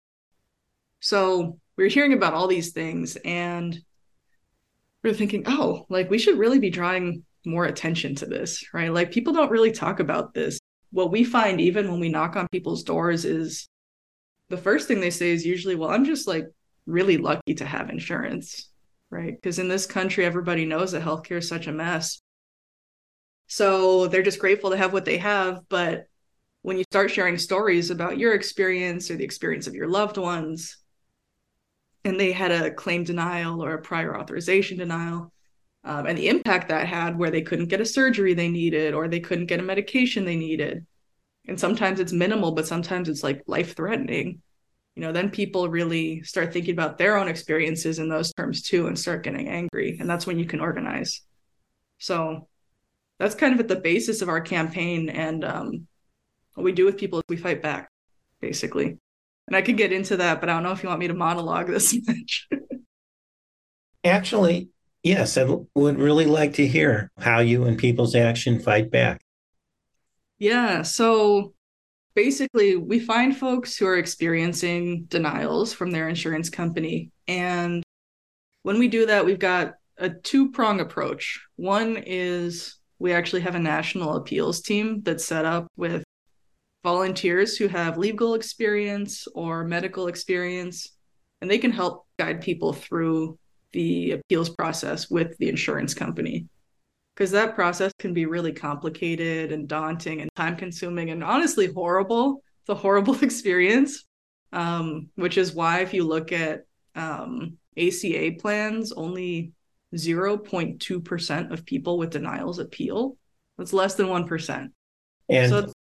So 1.01 1.59
we 1.77 1.87
are 1.87 1.89
hearing 1.89 2.13
about 2.13 2.35
all 2.35 2.47
these 2.47 2.73
things 2.73 3.17
and 3.25 3.75
we 5.03 5.11
we're 5.11 5.17
thinking, 5.17 5.45
oh, 5.47 5.87
like 5.89 6.11
we 6.11 6.19
should 6.19 6.37
really 6.37 6.59
be 6.59 6.69
drawing 6.69 7.25
more 7.47 7.65
attention 7.65 8.15
to 8.17 8.27
this, 8.27 8.63
right? 8.75 8.93
Like 8.93 9.13
people 9.13 9.33
don't 9.33 9.51
really 9.51 9.73
talk 9.73 9.99
about 9.99 10.35
this. 10.35 10.59
What 10.91 11.11
we 11.11 11.25
find 11.25 11.59
even 11.59 11.91
when 11.91 12.01
we 12.01 12.11
knock 12.11 12.37
on 12.37 12.49
people's 12.49 12.83
doors 12.83 13.25
is 13.25 13.67
the 14.49 14.57
first 14.57 14.89
thing 14.89 15.01
they 15.01 15.11
say 15.11 15.31
is 15.31 15.45
usually, 15.45 15.75
well, 15.75 15.91
I'm 15.91 16.05
just 16.05 16.27
like 16.27 16.47
really 16.87 17.19
lucky 17.19 17.55
to 17.57 17.67
have 17.67 17.91
insurance, 17.91 18.71
right? 19.11 19.35
Because 19.35 19.59
in 19.59 19.69
this 19.69 19.87
country, 19.87 20.25
everybody 20.25 20.65
knows 20.65 20.93
that 20.93 21.03
healthcare 21.03 21.39
is 21.39 21.49
such 21.49 21.67
a 21.67 21.73
mess. 21.73 22.21
So 23.47 24.07
they're 24.07 24.23
just 24.23 24.39
grateful 24.39 24.71
to 24.71 24.77
have 24.77 24.93
what 24.93 25.05
they 25.05 25.19
have. 25.19 25.61
But 25.69 26.07
when 26.63 26.79
you 26.79 26.85
start 26.85 27.11
sharing 27.11 27.39
stories 27.39 27.91
about 27.91 28.19
your 28.19 28.35
experience 28.35 29.11
or 29.11 29.17
the 29.17 29.25
experience 29.25 29.67
of 29.67 29.75
your 29.75 29.89
loved 29.89 30.17
ones, 30.17 30.79
and 32.05 32.19
they 32.19 32.33
had 32.33 32.53
a 32.53 32.71
claim 32.71 33.05
denial 33.05 33.63
or 33.63 33.75
a 33.75 33.83
prior 33.83 34.19
authorization 34.19 34.79
denial, 34.79 35.33
um, 35.85 36.07
and 36.07 36.19
the 36.19 36.29
impact 36.29 36.69
that 36.69 36.87
had 36.87 37.19
where 37.19 37.31
they 37.31 37.43
couldn't 37.43 37.69
get 37.69 37.81
a 37.81 37.87
surgery 37.87 38.35
they 38.35 38.49
needed 38.49 38.95
or 38.95 39.09
they 39.09 39.21
couldn't 39.21 39.47
get 39.47 39.61
a 39.61 39.63
medication 39.63 40.25
they 40.25 40.37
needed 40.37 40.87
and 41.49 41.59
sometimes 41.59 41.99
it's 41.99 42.13
minimal 42.13 42.53
but 42.53 42.67
sometimes 42.67 43.09
it's 43.09 43.23
like 43.23 43.43
life 43.47 43.75
threatening 43.75 44.41
you 44.95 45.03
know 45.03 45.13
then 45.13 45.31
people 45.31 45.69
really 45.69 46.23
start 46.23 46.53
thinking 46.53 46.73
about 46.73 46.99
their 46.99 47.17
own 47.17 47.29
experiences 47.29 47.99
in 47.99 48.09
those 48.09 48.33
terms 48.35 48.63
too 48.63 48.87
and 48.87 48.99
start 48.99 49.25
getting 49.25 49.49
angry 49.49 49.97
and 49.99 50.09
that's 50.09 50.27
when 50.27 50.39
you 50.39 50.45
can 50.45 50.61
organize 50.61 51.23
so 51.99 52.47
that's 53.19 53.35
kind 53.35 53.53
of 53.53 53.61
at 53.61 53.69
the 53.69 53.77
basis 53.77 54.23
of 54.23 54.29
our 54.29 54.41
campaign 54.41 55.09
and 55.09 55.45
um, 55.45 55.87
what 56.59 56.65
we 56.65 56.73
do 56.73 56.85
with 56.85 56.99
people 56.99 57.21
is 57.21 57.25
we 57.29 57.37
fight 57.37 57.63
back, 57.63 57.89
basically. 58.41 58.99
And 59.47 59.57
I 59.57 59.63
could 59.63 59.77
get 59.77 59.93
into 59.93 60.17
that, 60.17 60.41
but 60.41 60.49
I 60.49 60.55
don't 60.55 60.65
know 60.65 60.73
if 60.73 60.83
you 60.83 60.89
want 60.89 60.99
me 60.99 61.07
to 61.07 61.15
monologue 61.15 61.69
this 61.69 61.97
much. 62.07 62.49
Actually, 64.05 64.69
yes, 65.05 65.39
I 65.39 65.45
would 65.75 65.99
really 65.99 66.27
like 66.27 66.55
to 66.55 66.67
hear 66.67 67.13
how 67.19 67.39
you 67.39 67.65
and 67.65 67.79
People's 67.79 68.17
Action 68.17 68.59
fight 68.59 68.91
back. 68.91 69.21
Yeah. 70.39 70.83
So 70.83 71.55
basically, 72.15 72.77
we 72.77 73.01
find 73.01 73.37
folks 73.37 73.77
who 73.77 73.87
are 73.87 73.97
experiencing 73.97 75.05
denials 75.05 75.73
from 75.73 75.91
their 75.91 76.09
insurance 76.09 76.51
company. 76.51 77.11
And 77.27 77.83
when 78.63 78.79
we 78.79 78.89
do 78.89 79.07
that, 79.07 79.25
we've 79.25 79.39
got 79.39 79.75
a 79.97 80.11
two 80.11 80.51
prong 80.51 80.81
approach. 80.81 81.41
One 81.57 81.97
is 81.97 82.77
we 82.99 83.13
actually 83.13 83.43
have 83.43 83.55
a 83.55 83.61
national 83.61 84.17
appeals 84.17 84.61
team 84.61 85.03
that's 85.03 85.25
set 85.25 85.45
up 85.45 85.69
with 85.77 86.05
volunteers 86.85 87.57
who 87.57 87.69
have 87.69 87.99
legal 87.99 88.35
experience 88.35 89.27
or 89.35 89.65
medical 89.65 90.07
experience, 90.07 90.97
and 91.41 91.51
they 91.51 91.59
can 91.59 91.71
help 91.71 92.07
guide 92.19 92.41
people 92.41 92.73
through 92.73 93.39
the 93.73 94.13
appeals 94.13 94.51
process 94.51 95.11
with 95.11 95.37
the 95.39 95.49
insurance 95.49 95.95
company. 95.95 96.47
Because 97.19 97.33
that 97.33 97.57
process 97.57 97.93
can 97.99 98.15
be 98.15 98.27
really 98.27 98.53
complicated 98.53 99.51
and 99.51 99.67
daunting 99.67 100.21
and 100.21 100.31
time 100.37 100.55
consuming 100.55 101.11
and 101.11 101.25
honestly 101.25 101.67
horrible. 101.67 102.45
It's 102.61 102.69
a 102.69 102.77
horrible 102.77 103.19
experience, 103.25 104.05
um, 104.53 105.09
which 105.17 105.37
is 105.37 105.53
why, 105.53 105.81
if 105.81 105.93
you 105.93 106.05
look 106.05 106.31
at 106.31 106.65
um, 106.95 107.59
ACA 107.77 108.37
plans, 108.39 108.93
only 108.93 109.51
0.2% 109.97 111.51
of 111.51 111.67
people 111.67 111.99
with 111.99 112.11
denials 112.11 112.61
appeal. 112.61 113.17
That's 113.57 113.73
less 113.73 113.97
than 113.97 114.07
1%. 114.07 114.69
And 115.29 115.51
so, 115.51 115.73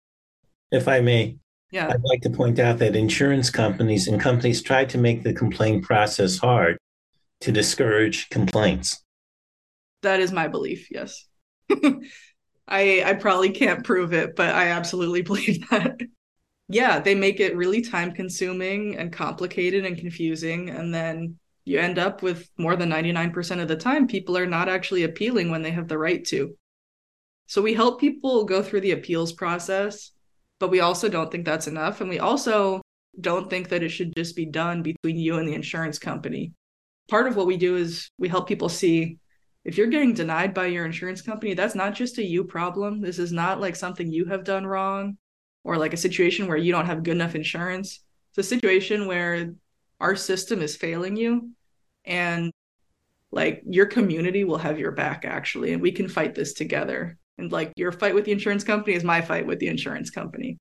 if 0.72 0.88
I 0.88 1.01
may, 1.01 1.38
yeah. 1.70 1.88
I'd 1.88 2.01
like 2.03 2.22
to 2.22 2.32
point 2.32 2.58
out 2.58 2.79
that 2.79 2.96
insurance 2.96 3.51
companies 3.51 4.08
and 4.08 4.20
companies 4.20 4.63
try 4.63 4.86
to 4.86 4.98
make 4.98 5.22
the 5.22 5.34
complaint 5.34 5.84
process 5.84 6.39
hard 6.39 6.79
to 7.41 7.51
discourage 7.51 8.27
complaints. 8.29 9.03
That 10.08 10.22
is 10.22 10.32
my 10.32 10.48
belief, 10.48 10.88
yes. 10.90 11.26
I 11.70 13.04
I 13.06 13.14
probably 13.20 13.50
can't 13.50 13.84
prove 13.84 14.14
it, 14.14 14.38
but 14.38 14.56
I 14.56 14.70
absolutely 14.70 15.22
believe 15.32 15.70
that. 15.70 16.00
yeah, 16.70 17.00
they 17.00 17.14
make 17.14 17.42
it 17.42 17.58
really 17.58 17.82
time 17.82 18.14
consuming 18.14 18.98
and 18.98 19.12
complicated 19.12 19.84
and 19.86 19.98
confusing 19.98 20.70
and 20.70 20.94
then 20.94 21.38
you 21.66 21.78
end 21.78 22.00
up 22.00 22.24
with 22.24 22.50
more 22.58 22.78
than 22.78 22.90
99% 22.90 23.62
of 23.62 23.68
the 23.68 23.76
time 23.76 24.08
people 24.08 24.38
are 24.38 24.46
not 24.46 24.70
actually 24.70 25.04
appealing 25.04 25.52
when 25.52 25.62
they 25.62 25.72
have 25.72 25.90
the 25.90 25.98
right 25.98 26.24
to. 26.28 26.56
So 27.48 27.62
we 27.62 27.74
help 27.74 28.00
people 28.00 28.46
go 28.46 28.64
through 28.64 28.80
the 28.82 28.92
appeals 28.92 29.34
process, 29.34 30.12
but 30.60 30.72
we 30.72 30.80
also 30.80 31.10
don't 31.10 31.30
think 31.30 31.44
that's 31.44 31.68
enough. 31.68 32.00
And 32.00 32.10
we 32.10 32.20
also 32.20 32.82
don't 33.20 33.50
think 33.50 33.68
that 33.68 33.84
it 33.84 33.90
should 33.90 34.16
just 34.16 34.38
be 34.38 34.46
done 34.46 34.82
between 34.82 35.18
you 35.18 35.40
and 35.40 35.46
the 35.46 35.56
insurance 35.56 36.00
company. 36.00 36.54
Part 37.10 37.28
of 37.28 37.36
what 37.36 37.48
we 37.48 37.58
do 37.58 37.76
is 37.76 38.10
we 38.18 38.30
help 38.30 38.48
people 38.48 38.70
see 38.70 39.18
if 39.67 39.77
you're 39.77 39.88
getting 39.88 40.13
denied 40.13 40.53
by 40.53 40.67
your 40.67 40.86
insurance 40.86 41.21
company, 41.21 41.53
that's 41.53 41.75
not 41.75 41.93
just 41.93 42.17
a 42.19 42.25
you 42.25 42.45
problem. 42.45 43.01
This 43.01 43.19
is 43.19 43.33
not 43.33 43.59
like 43.59 43.75
something 43.75 44.09
you 44.09 44.24
have 44.25 44.45
done 44.45 44.65
wrong 44.65 45.17
or 45.65 45.77
like 45.77 45.91
a 45.91 45.97
situation 45.97 46.47
where 46.47 46.55
you 46.55 46.71
don't 46.71 46.86
have 46.86 47.03
good 47.03 47.17
enough 47.17 47.36
insurance. 47.36 48.00
It's 48.31 48.47
a 48.47 48.55
situation 48.55 49.07
where 49.07 49.53
our 50.00 50.15
system 50.15 50.62
is 50.62 50.77
failing 50.77 51.17
you 51.17 51.51
and 52.05 52.50
like 53.33 53.62
your 53.67 53.88
community 53.88 54.45
will 54.45 54.57
have 54.57 54.79
your 54.79 54.93
back 54.93 55.25
actually 55.25 55.74
and 55.74 55.81
we 55.81 55.91
can 55.91 56.07
fight 56.07 56.33
this 56.33 56.53
together 56.53 57.17
and 57.38 57.51
like 57.51 57.74
your 57.75 57.91
fight 57.91 58.15
with 58.15 58.24
the 58.24 58.31
insurance 58.31 58.63
company 58.63 58.95
is 58.95 59.03
my 59.03 59.19
fight 59.19 59.45
with 59.45 59.59
the 59.59 59.67
insurance 59.67 60.09
company 60.09 60.57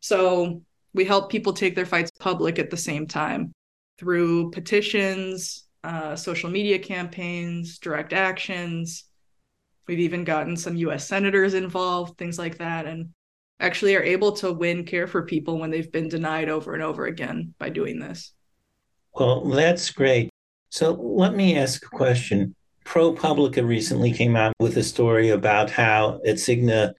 so 0.00 0.62
we 0.94 1.04
help 1.04 1.30
people 1.30 1.52
take 1.52 1.74
their 1.74 1.84
fights 1.84 2.10
public 2.18 2.58
at 2.58 2.70
the 2.70 2.76
same 2.76 3.06
time 3.06 3.52
through 3.98 4.50
petitions 4.52 5.66
uh, 5.84 6.14
social 6.14 6.50
media 6.50 6.78
campaigns 6.78 7.78
direct 7.78 8.12
actions 8.12 9.04
we've 9.86 10.00
even 10.00 10.24
gotten 10.24 10.56
some 10.56 10.76
us 10.76 11.06
senators 11.06 11.54
involved 11.54 12.16
things 12.18 12.38
like 12.38 12.58
that 12.58 12.86
and 12.86 13.08
actually 13.60 13.94
are 13.94 14.02
able 14.02 14.32
to 14.32 14.52
win 14.52 14.84
care 14.84 15.06
for 15.06 15.22
people 15.22 15.58
when 15.58 15.70
they've 15.70 15.92
been 15.92 16.08
denied 16.08 16.48
over 16.48 16.74
and 16.74 16.82
over 16.82 17.06
again 17.06 17.54
by 17.58 17.68
doing 17.68 17.98
this 17.98 18.32
well 19.14 19.44
that's 19.44 19.90
great 19.90 20.30
so 20.70 20.92
let 20.92 21.34
me 21.34 21.56
ask 21.58 21.84
a 21.84 21.88
question. 21.88 22.54
ProPublica 22.84 23.66
recently 23.66 24.12
came 24.12 24.36
out 24.36 24.54
with 24.58 24.76
a 24.76 24.82
story 24.82 25.30
about 25.30 25.70
how 25.70 26.20
at 26.26 26.36
Cigna 26.36 26.94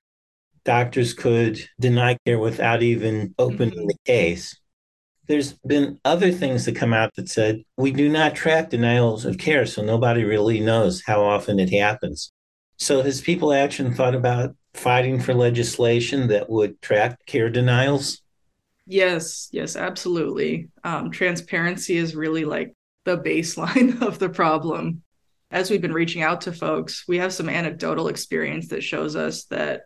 doctors 0.64 1.14
could 1.14 1.60
deny 1.80 2.18
care 2.26 2.38
without 2.38 2.84
even 2.84 3.34
opening 3.40 3.78
mm-hmm. 3.78 3.88
the 3.88 3.98
case. 4.06 4.60
There's 5.28 5.54
been 5.66 6.00
other 6.04 6.32
things 6.32 6.66
that 6.66 6.76
come 6.76 6.94
out 6.94 7.16
that 7.16 7.30
said 7.30 7.64
we 7.78 7.92
do 7.92 8.10
not 8.10 8.36
track 8.36 8.70
denials 8.70 9.26
of 9.26 9.38
care, 9.38 9.66
so 9.66 9.84
nobody 9.84 10.24
really 10.24 10.60
knows 10.60 11.04
how 11.06 11.24
often 11.24 11.60
it 11.60 11.70
happens. 11.70 12.32
So 12.78 13.02
has 13.04 13.22
People 13.22 13.54
Action 13.54 13.94
thought 13.94 14.16
about 14.16 14.56
fighting 14.74 15.20
for 15.20 15.34
legislation 15.34 16.28
that 16.30 16.50
would 16.50 16.82
track 16.82 17.26
care 17.26 17.50
denials? 17.50 18.22
Yes, 18.88 19.50
yes, 19.52 19.76
absolutely. 19.76 20.70
Um, 20.84 21.12
transparency 21.12 21.98
is 21.98 22.16
really 22.16 22.46
like 22.46 22.76
the 23.06 23.18
baseline 23.18 24.02
of 24.06 24.20
the 24.20 24.30
problem. 24.30 25.04
As 25.52 25.70
we've 25.70 25.82
been 25.82 25.94
reaching 25.94 26.22
out 26.22 26.42
to 26.42 26.54
folks, 26.54 27.08
we 27.08 27.18
have 27.18 27.34
some 27.34 27.50
anecdotal 27.50 28.08
experience 28.08 28.70
that 28.70 28.84
shows 28.84 29.16
us 29.16 29.46
that 29.46 29.84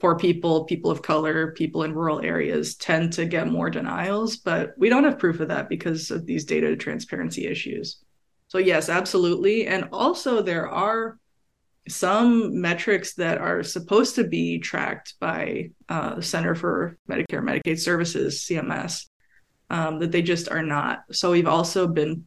poor 0.00 0.16
people, 0.16 0.64
people 0.64 0.90
of 0.90 1.02
color, 1.02 1.52
people 1.52 1.82
in 1.82 1.94
rural 1.94 2.20
areas 2.20 2.76
tend 2.76 3.12
to 3.14 3.24
get 3.24 3.48
more 3.48 3.68
denials, 3.68 4.36
but 4.36 4.74
we 4.78 4.88
don't 4.88 5.04
have 5.04 5.18
proof 5.18 5.40
of 5.40 5.48
that 5.48 5.68
because 5.68 6.10
of 6.10 6.24
these 6.24 6.44
data 6.44 6.76
transparency 6.76 7.46
issues. 7.46 7.98
So, 8.46 8.58
yes, 8.58 8.88
absolutely. 8.88 9.66
And 9.66 9.88
also, 9.92 10.40
there 10.40 10.68
are 10.68 11.18
some 11.88 12.60
metrics 12.60 13.14
that 13.14 13.38
are 13.38 13.62
supposed 13.62 14.14
to 14.16 14.24
be 14.24 14.58
tracked 14.58 15.14
by 15.20 15.70
uh, 15.88 16.14
the 16.16 16.22
Center 16.22 16.54
for 16.54 16.96
Medicare 17.10 17.38
and 17.38 17.48
Medicaid 17.48 17.78
Services, 17.78 18.46
CMS, 18.48 19.06
um, 19.70 19.98
that 19.98 20.12
they 20.12 20.22
just 20.22 20.48
are 20.48 20.62
not. 20.62 21.00
So, 21.10 21.32
we've 21.32 21.48
also 21.48 21.88
been 21.88 22.26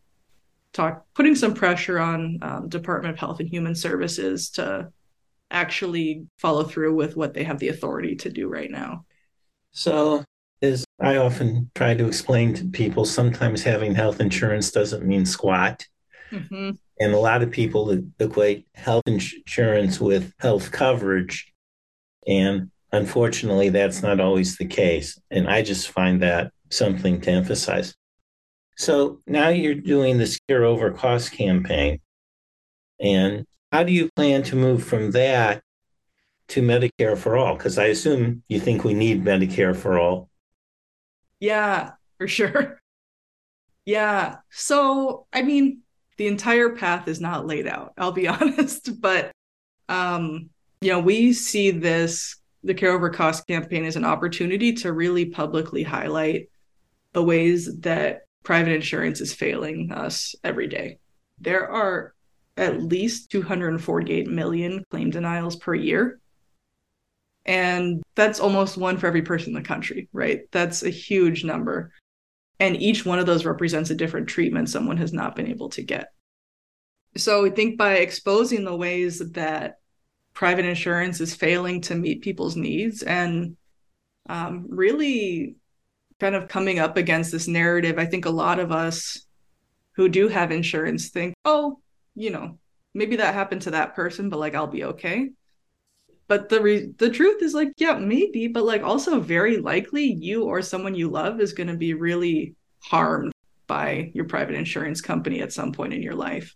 talk 0.74 1.06
putting 1.16 1.36
some 1.36 1.54
pressure 1.54 2.00
on 2.00 2.40
um, 2.42 2.70
Department 2.70 3.14
of 3.14 3.20
Health 3.20 3.40
and 3.40 3.50
Human 3.50 3.76
Services 3.76 4.52
to 4.52 4.92
actually 5.52 6.26
follow 6.38 6.64
through 6.64 6.96
with 6.96 7.16
what 7.16 7.34
they 7.34 7.44
have 7.44 7.60
the 7.60 7.70
authority 7.70 8.16
to 8.16 8.30
do 8.30 8.48
right 8.48 8.72
now. 8.72 9.06
So, 9.72 10.24
as 10.62 10.86
I 11.00 11.18
often 11.18 11.72
try 11.76 11.96
to 11.96 12.08
explain 12.08 12.54
to 12.56 12.66
people, 12.66 13.06
sometimes 13.06 13.64
having 13.64 13.96
health 13.96 14.20
insurance 14.20 14.72
doesn't 14.72 15.06
mean 15.06 15.26
squat. 15.26 15.86
Mm-hmm. 16.32 16.72
And 17.00 17.14
a 17.14 17.20
lot 17.20 17.42
of 17.42 17.52
people 17.52 18.00
equate 18.20 18.68
health 18.76 19.04
insurance 19.08 20.00
with 20.00 20.34
health 20.40 20.72
coverage. 20.72 21.52
And 22.28 22.70
unfortunately, 22.92 23.70
that's 23.70 24.04
not 24.04 24.20
always 24.20 24.58
the 24.58 24.68
case. 24.68 25.20
And 25.32 25.50
I 25.50 25.64
just 25.64 25.90
find 25.90 26.22
that 26.22 26.52
something 26.70 27.20
to 27.22 27.32
emphasize. 27.32 27.96
So 28.78 29.20
now 29.26 29.50
you're 29.50 29.76
doing 29.76 30.18
this 30.18 30.40
Care 30.48 30.64
Over 30.64 30.92
Cost 30.92 31.32
campaign. 31.32 32.00
And 33.00 33.46
how 33.72 33.84
do 33.84 33.92
you 33.92 34.10
plan 34.16 34.44
to 34.44 34.56
move 34.56 34.84
from 34.84 35.12
that 35.12 35.64
to 36.50 36.62
Medicare 36.62 37.18
for 37.18 37.38
all? 37.38 37.56
Because 37.56 37.78
I 37.78 37.86
assume 37.86 38.44
you 38.50 38.60
think 38.60 38.84
we 38.84 38.94
need 38.94 39.24
Medicare 39.24 39.76
for 39.76 39.98
all. 39.98 40.30
Yeah, 41.40 41.92
for 42.18 42.28
sure. 42.28 42.78
Yeah. 43.84 44.38
So, 44.52 45.26
I 45.34 45.42
mean, 45.42 45.82
the 46.18 46.28
entire 46.28 46.76
path 46.76 47.08
is 47.08 47.20
not 47.20 47.48
laid 47.48 47.66
out, 47.66 47.94
I'll 47.98 48.12
be 48.12 48.28
honest. 48.28 49.02
But, 49.02 49.32
um, 49.90 50.52
you 50.82 50.92
know, 50.92 51.00
we 51.00 51.34
see 51.34 51.72
this, 51.72 52.38
the 52.64 52.76
Care 52.76 52.92
Over 52.92 53.10
Cost 53.10 53.48
campaign, 53.48 53.84
as 53.86 53.96
an 53.96 54.06
opportunity 54.06 54.74
to 54.74 54.94
really 54.94 55.26
publicly 55.26 55.82
highlight 55.82 56.50
the 57.14 57.24
ways 57.24 57.80
that 57.80 58.22
private 58.44 58.74
insurance 58.74 59.20
is 59.20 59.34
failing 59.34 59.92
us 59.92 60.36
every 60.44 60.68
day. 60.68 61.00
There 61.40 61.68
are 61.68 62.14
at 62.62 62.82
least 62.82 63.32
248 63.32 64.28
million 64.28 64.84
claim 64.92 65.10
denials 65.10 65.56
per 65.56 65.74
year. 65.74 66.20
And 67.46 68.04
that's 68.16 68.40
almost 68.40 68.78
one 68.78 68.98
for 68.98 69.08
every 69.08 69.24
person 69.24 69.50
in 69.50 69.62
the 69.62 69.68
country, 69.68 70.08
right? 70.14 70.42
That's 70.52 70.84
a 70.84 70.90
huge 70.90 71.44
number. 71.44 71.92
And 72.60 72.80
each 72.80 73.04
one 73.04 73.18
of 73.18 73.26
those 73.26 73.46
represents 73.46 73.90
a 73.90 73.96
different 73.96 74.28
treatment 74.28 74.70
someone 74.70 74.98
has 74.98 75.12
not 75.12 75.36
been 75.36 75.48
able 75.48 75.70
to 75.70 75.82
get. 75.82 76.14
So 77.18 77.46
I 77.46 77.50
think 77.50 77.78
by 77.80 77.96
exposing 77.96 78.64
the 78.64 78.76
ways 78.76 79.20
that 79.32 79.80
private 80.34 80.66
insurance 80.66 81.20
is 81.20 81.36
failing 81.36 81.82
to 81.82 81.96
meet 81.96 82.22
people's 82.22 82.56
needs 82.56 83.02
and 83.02 83.58
um, 84.30 84.68
really 84.70 85.56
kind 86.20 86.36
of 86.36 86.48
coming 86.48 86.78
up 86.78 86.98
against 86.98 87.32
this 87.32 87.48
narrative. 87.48 87.98
I 87.98 88.06
think 88.06 88.26
a 88.26 88.30
lot 88.30 88.60
of 88.60 88.72
us 88.72 89.26
who 89.94 90.08
do 90.08 90.28
have 90.28 90.52
insurance 90.52 91.10
think, 91.10 91.34
oh, 91.44 91.81
you 92.16 92.30
know, 92.32 92.58
maybe 92.94 93.18
that 93.18 93.34
happened 93.34 93.64
to 93.64 93.72
that 93.72 93.96
person, 93.96 94.30
but 94.30 94.40
like 94.40 94.56
I'll 94.56 94.68
be 94.68 94.84
okay. 94.86 95.30
but 96.28 96.50
the 96.50 96.62
re- 96.62 96.94
the 96.98 97.10
truth 97.10 97.42
is 97.42 97.54
like 97.54 97.74
yeah 97.78 97.94
maybe 97.98 98.48
but 98.48 98.64
like 98.64 98.84
also 98.84 99.20
very 99.20 99.58
likely 99.58 100.06
you 100.14 100.44
or 100.46 100.62
someone 100.62 100.96
you 100.96 101.10
love 101.10 101.42
is 101.42 101.54
going 101.54 101.68
to 101.68 101.76
be 101.78 101.94
really 101.94 102.56
harmed 102.80 103.32
by 103.68 104.12
your 104.14 104.26
private 104.26 104.56
insurance 104.56 105.02
company 105.02 105.42
at 105.42 105.54
some 105.54 105.72
point 105.72 105.94
in 105.94 106.02
your 106.02 106.16
life 106.16 106.56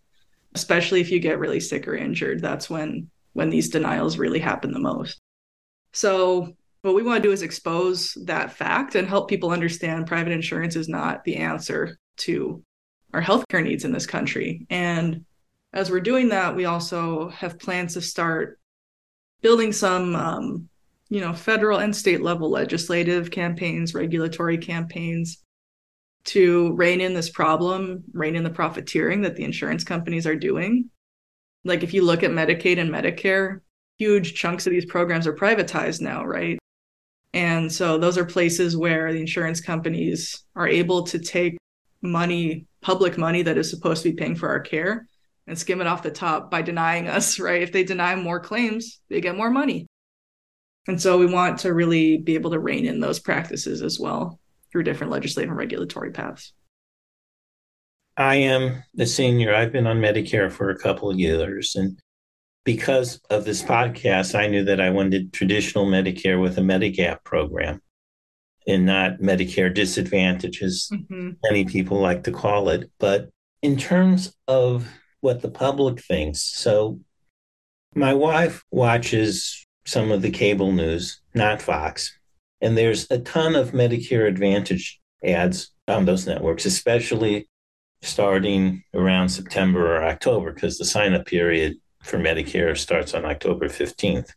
especially 0.55 1.01
if 1.01 1.11
you 1.11 1.19
get 1.19 1.39
really 1.39 1.59
sick 1.59 1.87
or 1.87 1.95
injured. 1.95 2.41
That's 2.41 2.69
when 2.69 3.09
when 3.33 3.49
these 3.49 3.69
denials 3.69 4.17
really 4.17 4.39
happen 4.39 4.71
the 4.71 4.79
most. 4.79 5.19
So 5.91 6.55
what 6.81 6.95
we 6.95 7.03
want 7.03 7.21
to 7.21 7.27
do 7.27 7.33
is 7.33 7.41
expose 7.41 8.13
that 8.25 8.53
fact 8.53 8.95
and 8.95 9.07
help 9.07 9.27
people 9.29 9.51
understand 9.51 10.07
private 10.07 10.31
insurance 10.31 10.75
is 10.77 10.87
not 10.87 11.23
the 11.25 11.37
answer 11.37 11.97
to 12.17 12.63
our 13.13 13.21
healthcare 13.21 13.63
needs 13.63 13.83
in 13.83 13.91
this 13.91 14.07
country. 14.07 14.65
And 14.69 15.25
as 15.75 15.91
we're 15.91 15.99
doing 15.99 16.29
that 16.29 16.55
we 16.55 16.65
also 16.65 17.29
have 17.29 17.59
plans 17.59 17.93
to 17.93 18.01
start 18.01 18.59
building 19.41 19.71
some 19.71 20.15
um, 20.15 20.69
you 21.09 21.21
know 21.21 21.33
federal 21.33 21.79
and 21.79 21.95
state 21.95 22.21
level 22.21 22.49
legislative 22.49 23.29
campaigns 23.29 23.93
regulatory 23.93 24.57
campaigns 24.57 25.43
to 26.23 26.73
rein 26.73 27.01
in 27.01 27.13
this 27.13 27.29
problem 27.29 28.03
rein 28.13 28.35
in 28.35 28.43
the 28.43 28.49
profiteering 28.49 29.21
that 29.21 29.35
the 29.35 29.43
insurance 29.43 29.83
companies 29.83 30.25
are 30.25 30.35
doing. 30.35 30.89
Like 31.63 31.83
if 31.83 31.93
you 31.93 32.03
look 32.03 32.23
at 32.23 32.31
medicaid 32.31 32.79
and 32.79 32.89
medicare 32.89 33.59
huge 33.99 34.33
chunks 34.33 34.65
of 34.65 34.71
these 34.71 34.85
programs 34.85 35.27
are 35.27 35.35
privatized 35.35 36.01
now 36.01 36.25
right? 36.25 36.57
And 37.33 37.71
so 37.71 37.97
those 37.97 38.17
are 38.17 38.25
places 38.25 38.77
where 38.77 39.11
the 39.11 39.19
insurance 39.19 39.59
companies 39.59 40.43
are 40.55 40.67
able 40.67 41.03
to 41.03 41.19
take 41.19 41.57
money 42.01 42.65
public 42.81 43.17
money 43.17 43.41
that 43.41 43.57
is 43.57 43.69
supposed 43.69 44.03
to 44.03 44.09
be 44.09 44.15
paying 44.15 44.35
for 44.35 44.49
our 44.49 44.59
care 44.59 45.07
and 45.47 45.57
skim 45.57 45.81
it 45.81 45.87
off 45.87 46.03
the 46.03 46.11
top 46.11 46.49
by 46.49 46.61
denying 46.61 47.07
us, 47.07 47.39
right? 47.39 47.61
If 47.61 47.71
they 47.71 47.83
deny 47.83 48.15
more 48.15 48.39
claims, 48.39 48.99
they 49.09 49.21
get 49.21 49.37
more 49.37 49.51
money. 49.51 49.87
And 50.87 51.01
so 51.01 51.17
we 51.17 51.25
want 51.25 51.59
to 51.59 51.73
really 51.73 52.17
be 52.17 52.35
able 52.35 52.51
to 52.51 52.59
rein 52.59 52.85
in 52.85 52.99
those 52.99 53.19
practices 53.19 53.81
as 53.81 53.99
well 53.99 54.39
through 54.71 54.83
different 54.83 55.11
legislative 55.11 55.49
and 55.49 55.57
regulatory 55.57 56.11
paths. 56.11 56.53
I 58.17 58.35
am 58.35 58.83
the 58.93 59.05
senior. 59.05 59.53
I've 59.53 59.71
been 59.71 59.87
on 59.87 59.97
Medicare 59.97 60.51
for 60.51 60.69
a 60.69 60.77
couple 60.77 61.09
of 61.09 61.19
years. 61.19 61.75
And 61.75 61.99
because 62.63 63.19
of 63.29 63.45
this 63.45 63.61
podcast, 63.61 64.35
I 64.35 64.47
knew 64.47 64.63
that 64.65 64.79
I 64.79 64.89
wanted 64.89 65.33
traditional 65.33 65.85
Medicare 65.85 66.41
with 66.41 66.57
a 66.57 66.61
Medigap 66.61 67.23
program 67.23 67.81
and 68.67 68.85
not 68.85 69.19
Medicare 69.19 69.73
disadvantages, 69.73 70.89
mm-hmm. 70.91 71.31
many 71.43 71.65
people 71.65 71.99
like 71.99 72.23
to 72.23 72.31
call 72.31 72.69
it. 72.69 72.89
But 72.99 73.29
in 73.61 73.77
terms 73.77 74.35
of 74.47 74.87
what 75.25 75.41
the 75.41 75.49
public 75.49 75.99
thinks. 75.99 76.43
So 76.43 76.99
my 77.95 78.13
wife 78.13 78.63
watches 78.69 79.65
some 79.85 80.11
of 80.11 80.21
the 80.21 80.29
cable 80.29 80.71
news, 80.71 81.19
not 81.33 81.63
Fox, 81.63 82.17
and 82.61 82.77
there's 82.77 83.09
a 83.09 83.17
ton 83.17 83.55
of 83.55 83.71
Medicare 83.71 84.27
Advantage 84.27 85.01
ads 85.23 85.71
on 85.87 86.05
those 86.05 86.27
networks, 86.27 86.65
especially 86.65 87.49
starting 88.03 88.83
around 88.93 89.29
September 89.29 89.97
or 89.97 90.03
October, 90.03 90.53
because 90.53 90.77
the 90.77 90.85
sign 90.85 91.13
up 91.13 91.25
period 91.25 91.77
for 92.03 92.19
Medicare 92.19 92.77
starts 92.77 93.15
on 93.15 93.25
October 93.25 93.67
15th. 93.67 94.29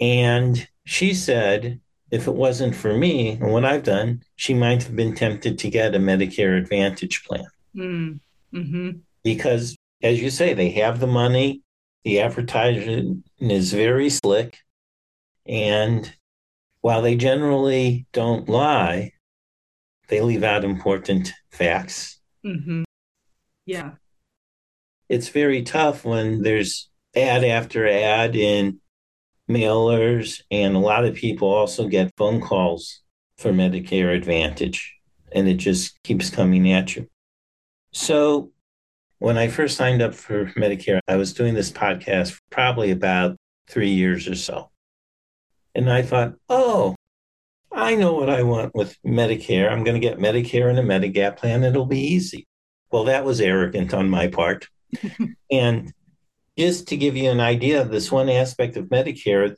And 0.00 0.66
she 0.86 1.12
said, 1.12 1.80
if 2.10 2.26
it 2.26 2.34
wasn't 2.34 2.74
for 2.74 2.96
me 2.96 3.32
and 3.32 3.52
what 3.52 3.66
I've 3.66 3.84
done, 3.84 4.22
she 4.36 4.54
might 4.54 4.82
have 4.84 4.96
been 4.96 5.14
tempted 5.14 5.58
to 5.58 5.70
get 5.70 5.94
a 5.94 5.98
Medicare 5.98 6.56
Advantage 6.56 7.24
plan. 7.24 7.46
Mm. 7.76 8.20
Mm-hmm 8.54 8.90
because, 9.34 9.76
as 10.02 10.22
you 10.22 10.30
say, 10.30 10.54
they 10.54 10.70
have 10.70 11.00
the 11.00 11.06
money. 11.06 11.60
The 12.04 12.20
advertising 12.20 13.24
is 13.38 13.74
very 13.74 14.08
slick. 14.08 14.56
And 15.44 16.10
while 16.80 17.02
they 17.02 17.14
generally 17.14 18.06
don't 18.14 18.48
lie, 18.48 19.12
they 20.08 20.22
leave 20.22 20.42
out 20.42 20.64
important 20.64 21.30
facts. 21.50 22.18
Mm-hmm. 22.42 22.84
Yeah. 23.66 23.90
It's 25.10 25.28
very 25.28 25.62
tough 25.62 26.06
when 26.06 26.40
there's 26.42 26.88
ad 27.14 27.44
after 27.44 27.86
ad 27.86 28.34
in 28.34 28.80
mailers, 29.50 30.40
and 30.50 30.74
a 30.74 30.78
lot 30.78 31.04
of 31.04 31.16
people 31.16 31.48
also 31.48 31.86
get 31.86 32.16
phone 32.16 32.40
calls 32.40 33.02
for 33.36 33.52
Medicare 33.52 34.16
Advantage, 34.16 34.94
and 35.32 35.46
it 35.48 35.58
just 35.58 36.02
keeps 36.02 36.30
coming 36.30 36.72
at 36.72 36.96
you. 36.96 37.06
So 37.92 38.52
when 39.18 39.36
I 39.36 39.48
first 39.48 39.76
signed 39.76 40.00
up 40.00 40.14
for 40.14 40.46
Medicare, 40.52 41.00
I 41.08 41.16
was 41.16 41.32
doing 41.32 41.54
this 41.54 41.70
podcast 41.70 42.32
for 42.32 42.40
probably 42.50 42.90
about 42.90 43.36
three 43.68 43.90
years 43.90 44.28
or 44.28 44.34
so. 44.34 44.70
And 45.74 45.90
I 45.90 46.02
thought, 46.02 46.34
oh, 46.48 46.94
I 47.72 47.94
know 47.94 48.14
what 48.14 48.30
I 48.30 48.42
want 48.42 48.74
with 48.74 48.96
Medicare. 49.04 49.70
I'm 49.70 49.84
going 49.84 50.00
to 50.00 50.06
get 50.06 50.18
Medicare 50.18 50.70
and 50.70 50.78
a 50.78 50.82
Medigap 50.82 51.36
plan. 51.36 51.64
It'll 51.64 51.86
be 51.86 52.00
easy. 52.00 52.46
Well, 52.90 53.04
that 53.04 53.24
was 53.24 53.40
arrogant 53.40 53.92
on 53.92 54.08
my 54.08 54.28
part. 54.28 54.66
and 55.50 55.92
just 56.56 56.88
to 56.88 56.96
give 56.96 57.16
you 57.16 57.30
an 57.30 57.40
idea 57.40 57.80
of 57.80 57.90
this 57.90 58.10
one 58.10 58.28
aspect 58.28 58.76
of 58.76 58.86
Medicare, 58.86 59.56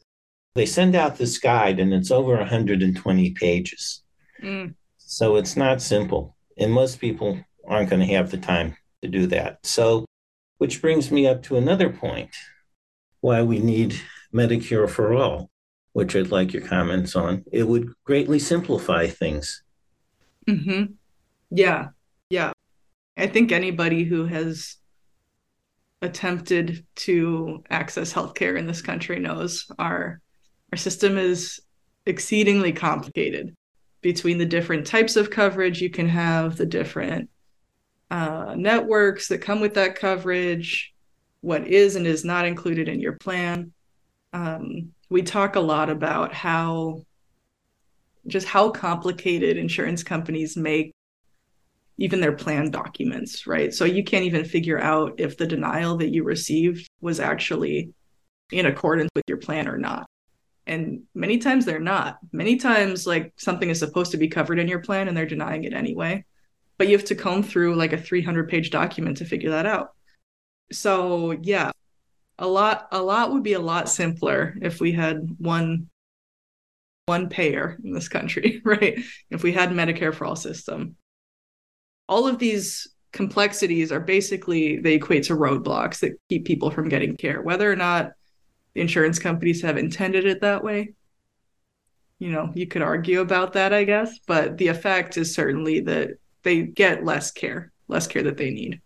they 0.55 0.67
send 0.67 0.97
out 0.97 1.17
this 1.17 1.39
guide 1.39 1.79
and 1.79 1.95
it's 1.95 2.11
over 2.11 2.37
120 2.37 3.31
pages. 3.33 4.03
Mm. 4.43 4.75
So 4.99 5.37
it's 5.37 5.57
not 5.57 5.81
simple. 5.81 6.37
And 6.59 6.73
most 6.73 7.01
people 7.01 7.39
aren't 7.67 7.91
going 7.91 8.01
to 8.01 8.15
have 8.15 8.31
the 8.31 8.39
time 8.39 8.77
to 9.03 9.09
do 9.09 9.27
that. 9.29 9.65
So, 9.65 10.07
which 10.59 10.83
brings 10.83 11.11
me 11.11 11.27
up 11.27 11.43
to 11.45 11.57
another 11.57 11.91
point 11.91 12.31
why 13.21 13.43
we 13.43 13.59
need 13.59 14.01
Medicare 14.35 14.89
for 14.89 15.15
all, 15.15 15.51
which 15.93 16.15
I'd 16.15 16.31
like 16.31 16.53
your 16.53 16.67
comments 16.67 17.17
on. 17.17 17.45
It 17.53 17.65
would 17.65 17.93
greatly 18.05 18.39
simplify 18.39 19.07
things. 19.07 19.63
Mm-hmm. 20.49 20.93
Yeah. 21.51 21.89
Yeah. 22.29 22.53
I 23.17 23.27
think 23.27 23.53
anybody 23.53 24.05
who 24.05 24.27
has 24.27 24.77
attempted 26.03 26.87
to 26.97 27.63
access 27.69 28.13
healthcare 28.13 28.59
in 28.59 28.67
this 28.67 28.81
country 28.81 29.19
knows 29.19 29.67
our 29.79 30.21
our 30.73 30.79
system 30.79 31.19
is 31.19 31.61
exceedingly 32.07 32.73
complicated 32.73 33.55
between 34.01 34.39
the 34.39 34.47
different 34.47 34.87
types 34.87 35.17
of 35.17 35.31
coverage 35.31 35.83
you 35.83 35.91
can 35.91 36.09
have, 36.09 36.57
the 36.57 36.65
different 36.65 37.29
uh, 38.11 38.55
networks 38.57 39.29
that 39.29 39.39
come 39.39 39.61
with 39.61 39.75
that 39.75 39.95
coverage, 39.95 40.93
what 41.41 41.67
is 41.67 41.97
and 41.97 42.07
is 42.07 42.25
not 42.25 42.45
included 42.45 42.89
in 42.89 43.01
your 43.01 43.13
plan. 43.15 43.73
Um, 44.33 44.93
we 45.09 45.23
talk 45.23 45.57
a 45.57 45.61
lot 45.61 45.91
about 45.91 46.35
how 46.35 47.03
just 48.27 48.47
how 48.47 48.71
complicated 48.71 49.57
insurance 49.57 50.03
companies 50.03 50.57
make 50.57 50.93
even 51.99 52.21
their 52.21 52.33
plan 52.33 52.71
documents, 52.71 53.47
right? 53.47 53.73
So 53.73 53.85
you 53.85 54.05
can't 54.05 54.25
even 54.25 54.45
figure 54.45 54.79
out 54.79 55.15
if 55.19 55.37
the 55.37 55.47
denial 55.47 55.97
that 55.99 56.11
you 56.11 56.25
received 56.25 56.89
was 57.01 57.21
actually 57.21 57.93
in 58.53 58.67
accordance 58.67 59.11
with 59.15 59.25
your 59.29 59.39
plan 59.39 59.69
or 59.69 59.79
not. 59.79 60.07
And 60.67 61.03
many 61.15 61.39
times 61.39 61.65
they're 61.65 61.81
not. 61.81 62.19
Many 62.33 62.57
times, 62.57 63.07
like 63.07 63.33
something 63.37 63.69
is 63.71 63.79
supposed 63.79 64.13
to 64.13 64.19
be 64.19 64.29
covered 64.29 64.59
in 64.59 64.69
your 64.69 64.81
plan 64.81 65.09
and 65.09 65.17
they're 65.17 65.27
denying 65.27 65.65
it 65.65 65.73
anyway 65.73 66.25
but 66.81 66.89
you 66.89 66.97
have 66.97 67.05
to 67.05 67.15
comb 67.15 67.43
through 67.43 67.75
like 67.75 67.93
a 67.93 67.99
300 67.99 68.49
page 68.49 68.71
document 68.71 69.19
to 69.19 69.27
figure 69.27 69.51
that 69.51 69.67
out. 69.67 69.91
So 70.73 71.33
yeah 71.43 71.73
a 72.39 72.47
lot 72.47 72.89
a 72.91 73.03
lot 73.03 73.31
would 73.31 73.43
be 73.43 73.53
a 73.53 73.61
lot 73.61 73.87
simpler 73.87 74.57
if 74.63 74.81
we 74.81 74.91
had 74.91 75.37
one 75.37 75.91
one 77.05 77.29
payer 77.29 77.77
in 77.85 77.93
this 77.93 78.09
country 78.09 78.63
right? 78.65 78.99
If 79.29 79.43
we 79.43 79.53
had 79.53 79.69
medicare 79.73 80.15
for 80.15 80.25
all 80.25 80.37
system. 80.37 80.97
All 82.09 82.27
of 82.27 82.39
these 82.39 82.89
complexities 83.13 83.93
are 83.93 84.01
basically 84.01 84.79
they 84.79 84.95
equate 84.95 85.25
to 85.25 85.37
roadblocks 85.37 86.01
that 86.01 86.19
keep 86.31 86.47
people 86.47 86.71
from 86.71 86.89
getting 86.89 87.15
care. 87.15 87.43
Whether 87.43 87.71
or 87.71 87.77
not 87.77 88.13
the 88.73 88.81
insurance 88.81 89.19
companies 89.19 89.61
have 89.61 89.77
intended 89.77 90.25
it 90.25 90.41
that 90.41 90.65
way 90.65 90.95
you 92.21 92.31
know 92.31 92.53
you 92.55 92.67
could 92.69 92.83
argue 92.83 93.21
about 93.21 93.55
that 93.55 93.73
i 93.73 93.83
guess 93.83 94.21
but 94.27 94.57
the 94.59 94.69
effect 94.69 95.17
is 95.17 95.35
certainly 95.35 95.81
that 95.81 96.11
they 96.43 96.63
get 96.63 97.05
less 97.05 97.31
care, 97.31 97.73
less 97.89 98.07
care 98.07 98.23
that 98.23 98.37
they 98.37 98.51
need. 98.51 98.81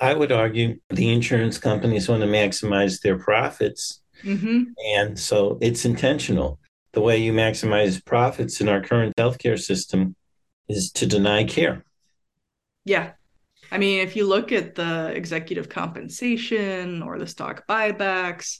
I 0.00 0.14
would 0.14 0.32
argue 0.32 0.78
the 0.90 1.12
insurance 1.12 1.58
companies 1.58 2.08
want 2.08 2.22
to 2.22 2.28
maximize 2.28 3.00
their 3.00 3.18
profits. 3.18 4.02
Mm-hmm. 4.24 4.64
And 4.96 5.18
so 5.18 5.58
it's 5.60 5.84
intentional. 5.84 6.58
The 6.92 7.00
way 7.00 7.18
you 7.18 7.32
maximize 7.32 8.04
profits 8.04 8.60
in 8.60 8.68
our 8.68 8.80
current 8.80 9.14
healthcare 9.16 9.60
system 9.60 10.16
is 10.68 10.90
to 10.92 11.06
deny 11.06 11.44
care. 11.44 11.84
Yeah. 12.84 13.12
I 13.70 13.78
mean, 13.78 14.00
if 14.00 14.16
you 14.16 14.26
look 14.26 14.52
at 14.52 14.74
the 14.74 15.12
executive 15.14 15.68
compensation 15.68 17.02
or 17.02 17.18
the 17.18 17.26
stock 17.26 17.64
buybacks, 17.68 18.58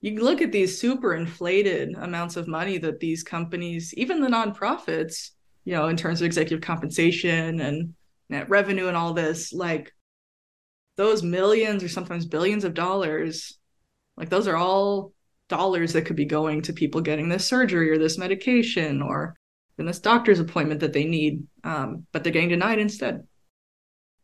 you 0.00 0.22
look 0.22 0.40
at 0.42 0.52
these 0.52 0.80
super 0.80 1.14
inflated 1.14 1.94
amounts 1.96 2.36
of 2.36 2.48
money 2.48 2.78
that 2.78 3.00
these 3.00 3.22
companies, 3.22 3.92
even 3.94 4.20
the 4.20 4.28
nonprofits, 4.28 5.30
you 5.68 5.74
know, 5.74 5.88
in 5.88 5.98
terms 5.98 6.22
of 6.22 6.24
executive 6.24 6.62
compensation 6.62 7.60
and 7.60 7.92
net 8.30 8.48
revenue 8.48 8.88
and 8.88 8.96
all 8.96 9.12
this, 9.12 9.52
like 9.52 9.92
those 10.96 11.22
millions 11.22 11.84
or 11.84 11.90
sometimes 11.90 12.24
billions 12.24 12.64
of 12.64 12.72
dollars 12.72 13.58
Like 14.16 14.30
those 14.30 14.48
are 14.48 14.56
all 14.56 15.12
dollars 15.50 15.92
that 15.92 16.06
could 16.06 16.16
be 16.16 16.24
going 16.24 16.62
to 16.62 16.72
people 16.72 17.02
getting 17.02 17.28
this 17.28 17.44
surgery 17.44 17.90
or 17.90 17.98
this 17.98 18.16
medication 18.16 19.02
or 19.02 19.36
in 19.76 19.84
this 19.84 19.98
doctor's 19.98 20.40
appointment 20.40 20.80
that 20.80 20.94
they 20.94 21.04
need, 21.04 21.46
um, 21.64 22.06
but 22.12 22.24
they're 22.24 22.32
getting 22.32 22.48
denied 22.48 22.78
instead. 22.78 23.26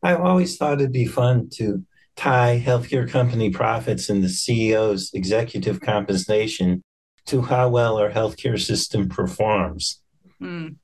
I 0.03 0.15
always 0.15 0.57
thought 0.57 0.81
it'd 0.81 0.93
be 0.93 1.05
fun 1.05 1.51
to 1.57 1.85
tie 2.17 2.63
healthcare 2.65 3.07
company 3.07 3.51
profits 3.51 4.09
and 4.09 4.25
the 4.25 4.29
CEO's 4.29 5.11
executive 5.13 5.83
compensation 5.83 6.83
to 7.27 7.43
how 7.43 7.69
well 7.69 7.99
our 7.99 8.11
healthcare 8.11 8.59
system 8.59 9.11
performs. 9.11 10.01
Mm. 10.41 10.77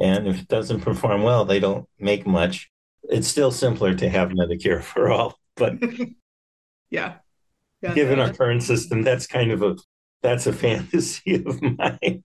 And 0.00 0.26
if 0.28 0.42
it 0.42 0.48
doesn't 0.48 0.80
perform 0.82 1.22
well, 1.22 1.44
they 1.44 1.60
don't 1.60 1.88
make 1.98 2.26
much. 2.26 2.70
It's 3.04 3.28
still 3.28 3.52
simpler 3.52 3.94
to 3.94 4.08
have 4.08 4.30
Medicare 4.30 4.82
for 4.82 5.10
all, 5.10 5.38
but 5.56 5.74
yeah. 6.90 7.14
yeah. 7.80 7.94
Given 7.94 8.18
our 8.18 8.32
current 8.32 8.62
system, 8.62 9.02
that's 9.02 9.26
kind 9.26 9.52
of 9.52 9.62
a 9.62 9.76
that's 10.22 10.46
a 10.46 10.52
fantasy 10.64 11.44
of 11.44 11.60
mine. 11.62 12.24